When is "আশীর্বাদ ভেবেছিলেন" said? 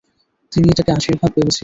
0.91-1.59